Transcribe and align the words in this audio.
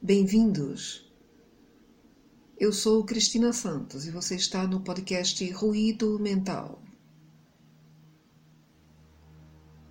Bem-vindos! 0.00 1.12
Eu 2.56 2.72
sou 2.72 3.04
Cristina 3.04 3.52
Santos 3.52 4.06
e 4.06 4.12
você 4.12 4.36
está 4.36 4.64
no 4.64 4.80
podcast 4.80 5.44
Ruído 5.50 6.20
Mental. 6.20 6.80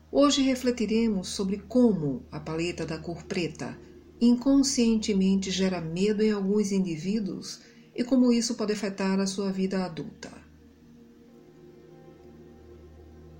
Hoje 0.10 0.42
refletiremos 0.42 1.28
sobre 1.28 1.58
como 1.58 2.26
a 2.32 2.40
paleta 2.40 2.86
da 2.86 2.98
cor 2.98 3.26
preta 3.26 3.78
inconscientemente 4.20 5.52
gera 5.52 5.82
medo 5.82 6.24
em 6.24 6.32
alguns 6.32 6.72
indivíduos 6.72 7.60
e 7.94 8.02
como 8.02 8.32
isso 8.32 8.56
pode 8.56 8.72
afetar 8.72 9.20
a 9.20 9.28
sua 9.28 9.52
vida 9.52 9.84
adulta. 9.84 10.32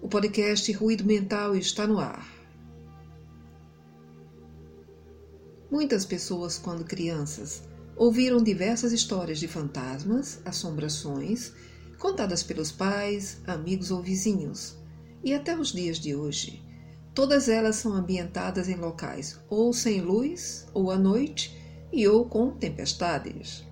O 0.02 0.10
podcast 0.10 0.70
Ruído 0.74 1.06
Mental 1.06 1.56
está 1.56 1.88
no 1.88 1.98
ar. 1.98 2.37
Muitas 5.70 6.06
pessoas, 6.06 6.58
quando 6.58 6.86
crianças, 6.86 7.64
ouviram 7.96 8.42
diversas 8.42 8.94
histórias 8.94 9.38
de 9.38 9.48
fantasmas, 9.50 10.40
assombrações, 10.46 11.52
contadas 12.00 12.42
pelos 12.42 12.72
pais, 12.72 13.42
amigos 13.46 13.92
ou 13.92 14.02
vizinhos, 14.02 14.78
e 15.24 15.34
até 15.34 15.58
os 15.58 15.74
dias 15.74 16.00
de 16.00 16.16
hoje. 16.16 16.64
Todas 17.14 17.50
elas 17.50 17.76
são 17.76 17.94
ambientadas 17.94 18.70
em 18.70 18.76
locais 18.76 19.40
ou 19.50 19.74
sem 19.74 20.00
luz, 20.00 20.68
ou 20.74 20.90
à 20.90 20.98
noite, 20.98 21.58
e 21.92 22.08
ou 22.08 22.30
com 22.30 22.52
tempestades. 22.52 23.66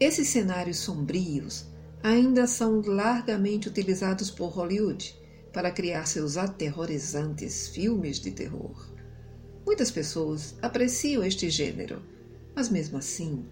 Esses 0.00 0.28
cenários 0.28 0.78
sombrios 0.78 1.66
ainda 2.02 2.46
são 2.46 2.80
largamente 2.80 3.68
utilizados 3.68 4.30
por 4.30 4.48
Hollywood 4.48 5.14
para 5.52 5.70
criar 5.70 6.06
seus 6.06 6.36
aterrorizantes 6.36 7.68
filmes 7.68 8.18
de 8.18 8.30
terror. 8.30 8.99
Muitas 9.64 9.90
pessoas 9.90 10.56
apreciam 10.62 11.22
este 11.22 11.50
gênero, 11.50 12.02
mas 12.54 12.68
mesmo 12.68 12.98
assim, 12.98 13.46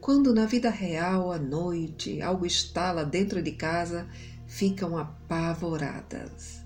quando 0.00 0.34
na 0.34 0.46
vida 0.46 0.70
real 0.70 1.32
à 1.32 1.38
noite 1.38 2.20
algo 2.20 2.44
estala 2.44 3.04
dentro 3.04 3.42
de 3.42 3.52
casa, 3.52 4.06
ficam 4.46 4.98
apavoradas. 4.98 6.62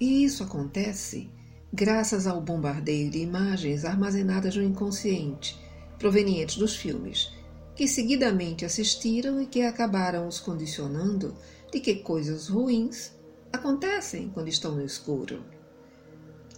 E 0.00 0.24
isso 0.24 0.42
acontece 0.42 1.30
graças 1.72 2.26
ao 2.26 2.40
bombardeio 2.40 3.10
de 3.10 3.18
imagens 3.18 3.84
armazenadas 3.84 4.56
no 4.56 4.62
inconsciente, 4.62 5.58
provenientes 5.98 6.56
dos 6.56 6.76
filmes, 6.76 7.32
que 7.74 7.88
seguidamente 7.88 8.64
assistiram 8.64 9.42
e 9.42 9.46
que 9.46 9.62
acabaram 9.62 10.28
os 10.28 10.38
condicionando 10.38 11.34
de 11.72 11.80
que 11.80 11.96
coisas 11.96 12.48
ruins 12.48 13.12
acontecem 13.52 14.30
quando 14.30 14.48
estão 14.48 14.74
no 14.74 14.84
escuro. 14.84 15.55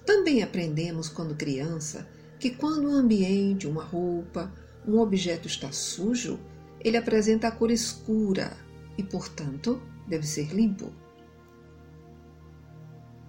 Também 0.09 0.43
aprendemos 0.43 1.11
quando 1.11 1.35
criança 1.35 2.09
que 2.41 2.49
quando 2.49 2.89
um 2.89 2.95
ambiente, 2.95 3.67
uma 3.67 3.85
roupa, 3.85 4.51
um 4.87 5.01
objeto 5.01 5.47
está 5.47 5.71
sujo, 5.71 6.41
ele 6.81 6.97
apresenta 6.97 7.47
a 7.47 7.51
cor 7.51 7.71
escura 7.71 8.57
e, 8.97 9.03
portanto, 9.03 9.83
deve 10.07 10.27
ser 10.27 10.55
limpo. 10.55 10.91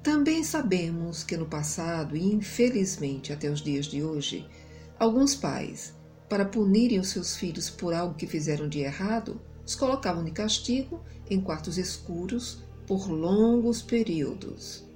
Também 0.02 0.41
sabemos 0.41 1.22
que 1.22 1.35
no 1.35 1.47
passado, 1.47 2.16
e 2.16 2.33
infelizmente 2.33 3.33
até 3.33 3.50
os 3.50 3.59
dias 3.59 3.85
de 3.85 4.02
hoje, 4.02 4.47
alguns 4.97 5.35
pais 5.35 5.94
para 6.30 6.45
punirem 6.45 6.97
os 6.97 7.09
seus 7.09 7.35
filhos 7.35 7.69
por 7.69 7.94
algo 7.94 8.16
que 8.16 8.25
fizeram 8.25 8.69
de 8.69 8.80
errado, 8.80 9.41
os 9.66 9.75
colocavam 9.75 10.23
de 10.23 10.31
castigo 10.31 11.03
em 11.30 11.41
quartos 11.41 11.77
escuros 11.77 12.63
por 12.88 13.09
longos 13.09 13.81
períodos. 13.81 14.89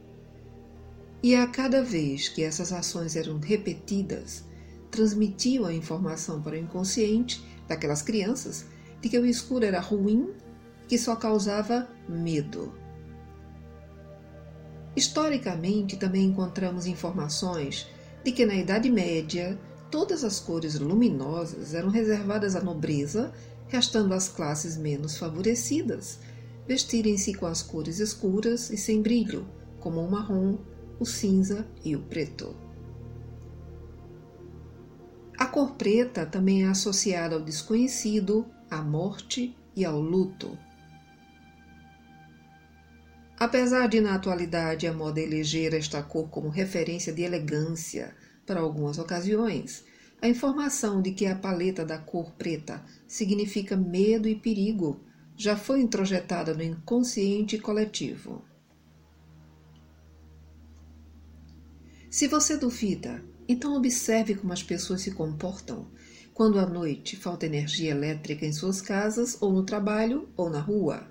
E 1.24 1.36
a 1.36 1.48
cada 1.48 1.82
vez 1.82 2.28
que 2.28 2.44
essas 2.44 2.74
ações 2.74 3.16
eram 3.16 3.40
repetidas, 3.40 4.44
transmitiam 4.92 5.66
a 5.66 5.74
informação 5.74 6.42
para 6.42 6.56
o 6.56 6.60
inconsciente 6.60 7.42
daquelas 7.66 8.02
crianças 8.02 8.66
de 9.02 9.08
que 9.08 9.18
o 9.18 9.26
escuro 9.26 9.64
era 9.64 9.80
ruim, 9.80 10.32
que 10.86 10.98
só 10.98 11.16
causava 11.16 11.88
medo. 12.10 12.74
Historicamente, 14.98 15.96
também 15.96 16.26
encontramos 16.26 16.86
informações 16.86 17.88
de 18.22 18.34
que 18.34 18.46
na 18.46 18.56
Idade 18.56 18.90
Média 18.92 19.58
todas 19.90 20.26
as 20.26 20.42
cores 20.42 20.78
luminosas 20.78 21.74
eram 21.74 21.90
reservadas 21.90 22.54
à 22.54 22.62
nobreza, 22.62 23.34
restando 23.70 24.14
às 24.14 24.28
classes 24.28 24.76
menos 24.76 25.18
favorecidas 25.18 26.20
vestirem-se 26.68 27.34
com 27.34 27.46
as 27.46 27.62
cores 27.62 28.00
escuras 28.00 28.70
e 28.70 28.78
sem 28.78 29.02
brilho, 29.02 29.46
como 29.80 30.02
o 30.02 30.10
marrom, 30.10 30.58
o 31.00 31.06
cinza 31.06 31.68
e 31.84 31.96
o 31.96 32.02
preto. 32.02 32.56
A 35.38 35.46
cor 35.46 35.76
preta 35.76 36.26
também 36.26 36.64
é 36.64 36.68
associada 36.68 37.36
ao 37.36 37.42
desconhecido, 37.42 38.46
à 38.70 38.82
morte 38.82 39.56
e 39.76 39.84
ao 39.84 40.00
luto. 40.00 40.58
Apesar 43.38 43.88
de 43.88 44.00
na 44.00 44.16
atualidade 44.16 44.88
a 44.88 44.94
moda 44.94 45.20
eleger 45.20 45.74
esta 45.74 46.02
cor 46.02 46.30
como 46.30 46.50
referência 46.50 47.12
de 47.12 47.24
elegância, 47.24 48.16
para 48.46 48.60
algumas 48.60 48.98
ocasiões, 49.00 49.84
a 50.22 50.28
informação 50.30 51.02
de 51.02 51.12
que 51.12 51.26
a 51.26 51.36
paleta 51.36 51.84
da 51.84 51.98
cor 51.98 52.32
preta 52.34 52.82
significa 53.08 53.76
medo 53.76 54.30
e 54.30 54.36
perigo 54.36 55.02
já 55.36 55.58
foi 55.58 55.82
introjetada 55.82 56.54
no 56.54 56.64
inconsciente 56.64 57.58
coletivo. 57.58 58.46
Se 62.14 62.28
você 62.28 62.56
duvida, 62.56 63.26
então 63.48 63.76
observe 63.76 64.36
como 64.36 64.54
as 64.54 64.62
pessoas 64.62 65.02
se 65.02 65.10
comportam 65.10 65.88
quando 66.32 66.60
à 66.60 66.66
noite 66.68 67.18
falta 67.18 67.48
energia 67.48 67.90
elétrica 67.90 68.46
em 68.46 68.54
suas 68.54 68.80
casas, 68.82 69.36
ou 69.42 69.52
no 69.52 69.64
trabalho, 69.64 70.30
ou 70.38 70.48
na 70.48 70.60
rua. 70.60 71.08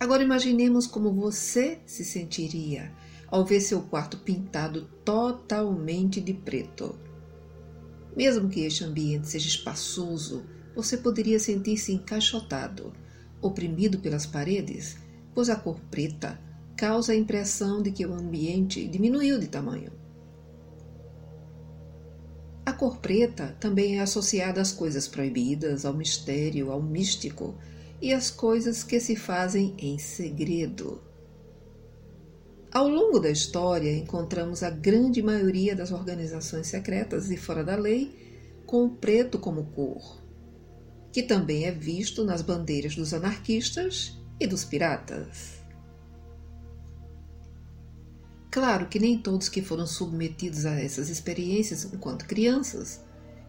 Agora 0.00 0.24
imaginemos 0.24 0.88
como 0.88 1.12
você 1.12 1.78
se 1.86 2.04
sentiria 2.04 2.92
ao 3.28 3.44
ver 3.44 3.60
seu 3.60 3.80
quarto 3.80 4.16
pintado 4.16 4.90
totalmente 5.04 6.20
de 6.20 6.34
preto. 6.34 6.98
Mesmo 8.16 8.48
que 8.48 8.62
este 8.62 8.82
ambiente 8.82 9.28
seja 9.28 9.46
espaçoso, 9.46 10.44
você 10.74 10.96
poderia 10.96 11.38
sentir-se 11.38 11.92
encaixotado, 11.92 12.92
oprimido 13.40 14.00
pelas 14.00 14.26
paredes, 14.26 14.98
pois 15.32 15.48
a 15.48 15.54
cor 15.54 15.78
preta 15.92 16.49
causa 16.80 17.12
a 17.12 17.14
impressão 17.14 17.82
de 17.82 17.90
que 17.90 18.06
o 18.06 18.14
ambiente 18.14 18.88
diminuiu 18.88 19.38
de 19.38 19.48
tamanho. 19.48 19.92
A 22.64 22.72
cor 22.72 22.96
preta 23.00 23.54
também 23.60 23.98
é 23.98 24.00
associada 24.00 24.62
às 24.62 24.72
coisas 24.72 25.06
proibidas, 25.06 25.84
ao 25.84 25.92
mistério, 25.92 26.72
ao 26.72 26.80
místico 26.80 27.54
e 28.00 28.14
às 28.14 28.30
coisas 28.30 28.82
que 28.82 28.98
se 28.98 29.14
fazem 29.14 29.74
em 29.76 29.98
segredo. 29.98 31.02
Ao 32.72 32.88
longo 32.88 33.20
da 33.20 33.28
história, 33.28 33.94
encontramos 33.94 34.62
a 34.62 34.70
grande 34.70 35.22
maioria 35.22 35.76
das 35.76 35.92
organizações 35.92 36.68
secretas 36.68 37.30
e 37.30 37.36
fora 37.36 37.62
da 37.62 37.76
lei 37.76 38.62
com 38.64 38.86
o 38.86 38.90
preto 38.96 39.38
como 39.38 39.64
cor, 39.64 40.18
que 41.12 41.22
também 41.22 41.66
é 41.66 41.70
visto 41.70 42.24
nas 42.24 42.40
bandeiras 42.40 42.96
dos 42.96 43.12
anarquistas 43.12 44.18
e 44.40 44.46
dos 44.46 44.64
piratas. 44.64 45.59
Claro 48.50 48.86
que 48.86 48.98
nem 48.98 49.18
todos 49.18 49.48
que 49.48 49.62
foram 49.62 49.86
submetidos 49.86 50.66
a 50.66 50.80
essas 50.80 51.08
experiências 51.08 51.84
enquanto 51.84 52.26
crianças 52.26 53.00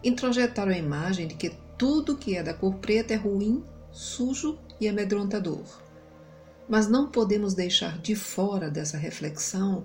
introjetaram 0.04 0.72
a 0.72 0.78
imagem 0.78 1.28
de 1.28 1.36
que 1.36 1.52
tudo 1.78 2.18
que 2.18 2.36
é 2.36 2.44
da 2.44 2.54
cor 2.54 2.76
preta 2.76 3.14
é 3.14 3.18
ruim, 3.18 3.64
sujo 3.92 4.58
e 4.80 4.88
amedrontador 4.88 5.82
mas 6.72 6.88
não 6.88 7.12
podemos 7.12 7.54
deixar 7.54 7.98
de 8.00 8.16
fora 8.16 8.70
dessa 8.70 8.98
reflexão 8.98 9.84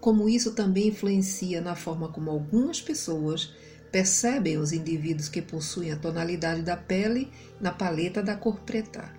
como 0.00 0.26
isso 0.26 0.52
também 0.52 0.88
influencia 0.88 1.60
na 1.60 1.76
forma 1.76 2.08
como 2.08 2.30
algumas 2.30 2.80
pessoas 2.80 3.52
percebem 3.92 4.56
os 4.56 4.72
indivíduos 4.72 5.28
que 5.28 5.42
possuem 5.42 5.92
a 5.92 5.96
tonalidade 5.96 6.62
da 6.62 6.78
pele 6.78 7.30
na 7.60 7.70
paleta 7.70 8.22
da 8.22 8.34
cor 8.34 8.60
preta. 8.60 9.12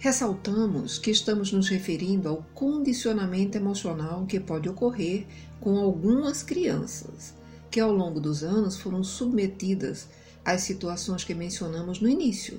Ressaltamos 0.00 0.98
que 0.98 1.10
estamos 1.10 1.52
nos 1.52 1.68
referindo 1.68 2.26
ao 2.26 2.42
condicionamento 2.54 3.58
emocional 3.58 4.24
que 4.24 4.40
pode 4.40 4.66
ocorrer 4.66 5.26
com 5.60 5.76
algumas 5.76 6.42
crianças, 6.42 7.34
que 7.70 7.78
ao 7.78 7.92
longo 7.92 8.18
dos 8.18 8.42
anos 8.42 8.78
foram 8.78 9.04
submetidas 9.04 10.08
às 10.42 10.62
situações 10.62 11.22
que 11.22 11.34
mencionamos 11.34 12.00
no 12.00 12.08
início 12.08 12.58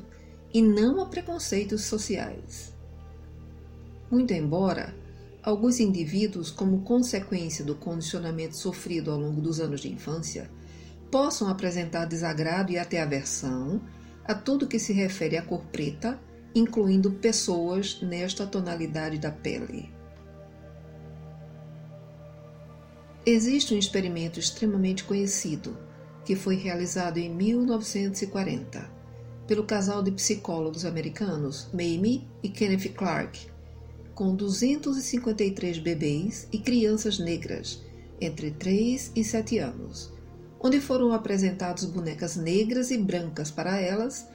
e 0.53 0.61
não 0.61 1.01
a 1.01 1.07
preconceitos 1.07 1.81
sociais. 1.81 2.71
Muito 4.11 4.31
embora 4.33 4.93
alguns 5.41 5.79
indivíduos, 5.79 6.51
como 6.51 6.83
consequência 6.83 7.65
do 7.65 7.73
condicionamento 7.73 8.55
sofrido 8.55 9.09
ao 9.09 9.19
longo 9.19 9.41
dos 9.41 9.59
anos 9.59 9.81
de 9.81 9.91
infância, 9.91 10.47
possam 11.09 11.47
apresentar 11.47 12.05
desagrado 12.05 12.71
e 12.71 12.77
até 12.77 13.01
aversão 13.01 13.81
a 14.25 14.35
tudo 14.35 14.67
que 14.67 14.77
se 14.77 14.93
refere 14.93 15.37
à 15.37 15.41
cor 15.41 15.63
preta, 15.71 16.19
incluindo 16.53 17.11
pessoas 17.11 18.01
nesta 18.01 18.45
tonalidade 18.45 19.17
da 19.17 19.31
pele. 19.31 19.89
Existe 23.25 23.73
um 23.73 23.77
experimento 23.77 24.39
extremamente 24.39 25.03
conhecido 25.03 25.77
que 26.25 26.35
foi 26.35 26.55
realizado 26.55 27.17
em 27.17 27.29
1940 27.29 29.01
pelo 29.47 29.63
casal 29.63 30.01
de 30.01 30.11
psicólogos 30.11 30.85
americanos 30.85 31.67
Mamie 31.73 32.27
e 32.41 32.49
Kenneth 32.49 32.93
Clark, 32.93 33.47
com 34.15 34.35
253 34.35 35.79
bebês 35.79 36.47
e 36.51 36.57
crianças 36.57 37.19
negras 37.19 37.81
entre 38.19 38.51
3 38.51 39.11
e 39.15 39.23
7 39.23 39.57
anos, 39.57 40.11
onde 40.59 40.79
foram 40.79 41.11
apresentadas 41.11 41.85
bonecas 41.85 42.35
negras 42.35 42.91
e 42.91 42.97
brancas 42.97 43.51
para 43.51 43.79
elas 43.79 44.27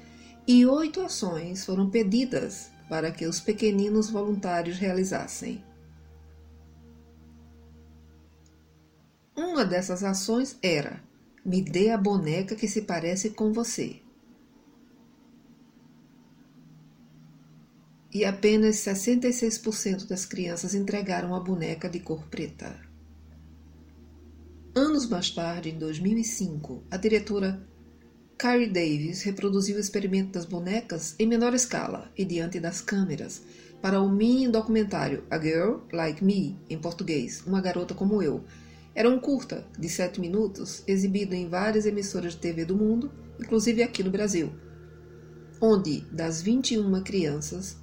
e 0.46 0.64
oito 0.64 1.00
ações 1.00 1.64
foram 1.64 1.90
pedidas 1.90 2.70
para 2.88 3.10
que 3.10 3.26
os 3.26 3.40
pequeninos 3.40 4.08
voluntários 4.08 4.78
realizassem. 4.78 5.64
Uma 9.34 9.64
dessas 9.64 10.04
ações 10.04 10.56
era: 10.62 11.02
me 11.44 11.60
dê 11.60 11.90
a 11.90 11.98
boneca 11.98 12.54
que 12.54 12.68
se 12.68 12.82
parece 12.82 13.30
com 13.30 13.52
você. 13.52 14.00
E 18.12 18.24
apenas 18.24 18.76
66% 18.76 20.06
das 20.06 20.24
crianças 20.24 20.74
entregaram 20.74 21.34
a 21.34 21.40
boneca 21.40 21.88
de 21.88 22.00
cor 22.00 22.26
preta. 22.28 22.80
Anos 24.74 25.06
mais 25.08 25.28
tarde, 25.30 25.70
em 25.70 25.78
2005, 25.78 26.84
a 26.90 26.96
diretora 26.96 27.66
Carrie 28.38 28.68
Davis 28.68 29.22
reproduziu 29.22 29.76
o 29.76 29.80
experimento 29.80 30.32
das 30.32 30.44
bonecas 30.44 31.14
em 31.18 31.26
menor 31.26 31.54
escala 31.54 32.12
e 32.14 32.22
diante 32.22 32.60
das 32.60 32.82
câmeras 32.82 33.42
para 33.80 33.98
o 33.98 34.10
mini 34.10 34.46
documentário 34.46 35.24
A 35.30 35.38
Girl 35.38 35.78
Like 35.90 36.22
Me, 36.22 36.58
em 36.68 36.78
português, 36.78 37.42
Uma 37.46 37.62
Garota 37.62 37.94
Como 37.94 38.22
Eu, 38.22 38.44
era 38.94 39.08
um 39.08 39.18
curta 39.18 39.66
de 39.78 39.88
7 39.88 40.20
minutos, 40.20 40.82
exibido 40.86 41.34
em 41.34 41.48
várias 41.48 41.86
emissoras 41.86 42.34
de 42.34 42.40
TV 42.40 42.66
do 42.66 42.76
mundo, 42.76 43.10
inclusive 43.40 43.82
aqui 43.82 44.02
no 44.02 44.10
Brasil, 44.10 44.52
onde 45.58 46.02
das 46.12 46.42
21 46.42 47.02
crianças, 47.02 47.78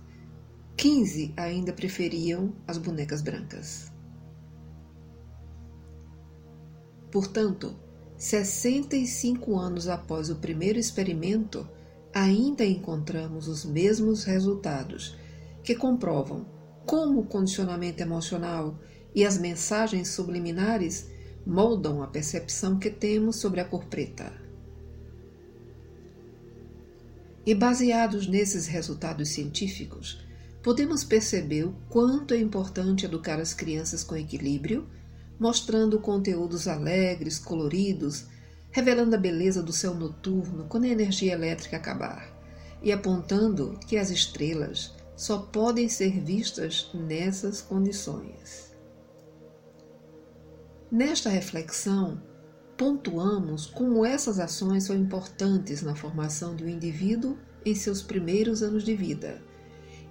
15 0.77 1.33
ainda 1.35 1.73
preferiam 1.73 2.55
as 2.67 2.77
bonecas 2.77 3.23
brancas. 3.23 3.91
Portanto, 7.11 7.75
65 8.23 9.59
anos 9.59 9.89
após 9.89 10.29
o 10.29 10.37
primeiro 10.37 10.79
experimento, 10.79 11.67
ainda 12.13 12.63
encontramos 12.63 13.49
os 13.49 13.65
mesmos 13.65 14.23
resultados 14.23 15.17
que 15.61 15.75
comprovam 15.75 16.45
como 16.85 17.19
o 17.19 17.25
condicionamento 17.25 18.01
emocional 18.01 18.79
e 19.13 19.25
as 19.25 19.37
mensagens 19.37 20.07
subliminares 20.07 21.09
moldam 21.45 22.01
a 22.01 22.07
percepção 22.07 22.79
que 22.79 22.89
temos 22.89 23.35
sobre 23.35 23.59
a 23.59 23.65
cor 23.65 23.83
preta. 23.87 24.31
E 27.45 27.53
baseados 27.53 28.25
nesses 28.25 28.67
resultados 28.67 29.27
científicos, 29.27 30.25
podemos 30.63 31.03
perceber 31.03 31.65
o 31.65 31.75
quanto 31.89 32.33
é 32.33 32.39
importante 32.39 33.05
educar 33.05 33.37
as 33.41 33.53
crianças 33.53 34.01
com 34.01 34.15
equilíbrio, 34.15 34.87
mostrando 35.43 35.99
conteúdos 35.99 36.69
alegres, 36.69 37.37
coloridos, 37.37 38.27
revelando 38.71 39.13
a 39.13 39.19
beleza 39.19 39.61
do 39.61 39.73
céu 39.73 39.93
noturno 39.93 40.67
quando 40.69 40.85
a 40.85 40.87
energia 40.87 41.33
elétrica 41.33 41.75
acabar, 41.75 42.33
e 42.81 42.93
apontando 42.93 43.77
que 43.85 43.97
as 43.97 44.09
estrelas 44.09 44.95
só 45.17 45.39
podem 45.39 45.89
ser 45.89 46.23
vistas 46.23 46.89
nessas 46.93 47.61
condições. 47.61 48.73
Nesta 50.89 51.29
reflexão, 51.29 52.23
pontuamos 52.77 53.65
como 53.65 54.05
essas 54.05 54.39
ações 54.39 54.85
são 54.85 54.95
importantes 54.95 55.81
na 55.81 55.93
formação 55.93 56.55
de 56.55 56.63
um 56.63 56.69
indivíduo 56.69 57.37
em 57.65 57.75
seus 57.75 58.01
primeiros 58.01 58.63
anos 58.63 58.85
de 58.85 58.95
vida 58.95 59.43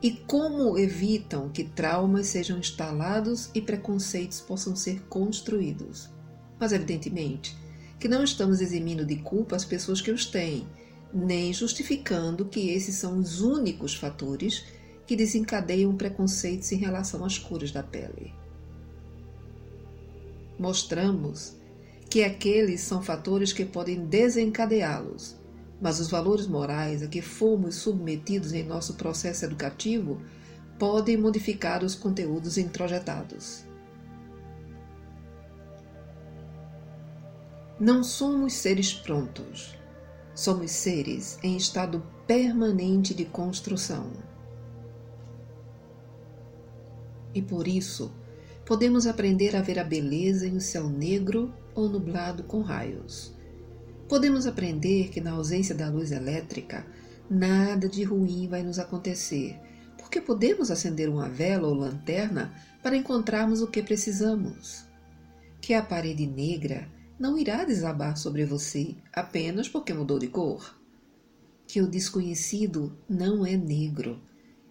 e 0.02 0.10
como 0.10 0.76
evitam 0.76 1.48
que 1.48 1.64
traumas 1.64 2.26
sejam 2.26 2.58
instalados 2.58 3.50
e 3.54 3.60
preconceitos 3.60 4.40
possam 4.40 4.74
ser 4.74 5.00
construídos. 5.02 6.10
Mas, 6.58 6.72
evidentemente, 6.72 7.56
que 8.00 8.08
não 8.08 8.24
estamos 8.24 8.60
eximindo 8.60 9.06
de 9.06 9.16
culpa 9.16 9.54
as 9.54 9.64
pessoas 9.64 10.00
que 10.00 10.10
os 10.10 10.26
têm, 10.26 10.66
nem 11.14 11.52
justificando 11.52 12.46
que 12.46 12.70
esses 12.70 12.96
são 12.96 13.18
os 13.18 13.40
únicos 13.40 13.94
fatores 13.94 14.64
que 15.06 15.14
desencadeiam 15.14 15.96
preconceitos 15.96 16.72
em 16.72 16.76
relação 16.76 17.24
às 17.24 17.38
cores 17.38 17.70
da 17.70 17.82
pele 17.82 18.32
mostramos 20.62 21.56
que 22.08 22.22
aqueles 22.22 22.82
são 22.82 23.02
fatores 23.02 23.52
que 23.52 23.64
podem 23.64 24.06
desencadeá-los, 24.06 25.36
mas 25.82 25.98
os 25.98 26.08
valores 26.08 26.46
morais 26.46 27.02
a 27.02 27.08
que 27.08 27.20
fomos 27.20 27.74
submetidos 27.74 28.52
em 28.52 28.62
nosso 28.62 28.94
processo 28.94 29.44
educativo 29.44 30.22
podem 30.78 31.16
modificar 31.16 31.82
os 31.82 31.96
conteúdos 31.96 32.56
introjetados. 32.56 33.64
Não 37.80 38.04
somos 38.04 38.52
seres 38.52 38.94
prontos. 38.94 39.76
Somos 40.36 40.70
seres 40.70 41.36
em 41.42 41.56
estado 41.56 42.00
permanente 42.28 43.12
de 43.12 43.24
construção. 43.24 44.12
E 47.34 47.42
por 47.42 47.66
isso, 47.66 48.12
podemos 48.64 49.04
aprender 49.04 49.56
a 49.56 49.60
ver 49.60 49.80
a 49.80 49.84
beleza 49.84 50.46
em 50.46 50.56
um 50.56 50.60
céu 50.60 50.88
negro 50.88 51.52
ou 51.74 51.88
nublado 51.88 52.44
com 52.44 52.62
raios. 52.62 53.34
Podemos 54.12 54.46
aprender 54.46 55.08
que, 55.08 55.22
na 55.22 55.30
ausência 55.30 55.74
da 55.74 55.88
luz 55.88 56.12
elétrica, 56.12 56.86
nada 57.30 57.88
de 57.88 58.04
ruim 58.04 58.46
vai 58.46 58.62
nos 58.62 58.78
acontecer, 58.78 59.58
porque 59.96 60.20
podemos 60.20 60.70
acender 60.70 61.08
uma 61.08 61.30
vela 61.30 61.66
ou 61.66 61.72
lanterna 61.72 62.54
para 62.82 62.94
encontrarmos 62.94 63.62
o 63.62 63.68
que 63.68 63.82
precisamos. 63.82 64.84
Que 65.62 65.72
a 65.72 65.82
parede 65.82 66.26
negra 66.26 66.86
não 67.18 67.38
irá 67.38 67.64
desabar 67.64 68.18
sobre 68.18 68.44
você 68.44 68.96
apenas 69.14 69.66
porque 69.66 69.94
mudou 69.94 70.18
de 70.18 70.28
cor. 70.28 70.78
Que 71.66 71.80
o 71.80 71.88
desconhecido 71.88 72.94
não 73.08 73.46
é 73.46 73.56
negro, 73.56 74.20